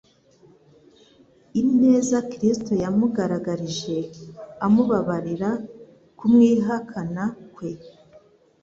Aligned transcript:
Ineza 1.61 2.17
Kristo 2.31 2.71
yamugaragarije 2.83 3.97
amubabarira, 4.65 5.49
kumwihakana 6.17 7.23
kwe, 7.53 7.71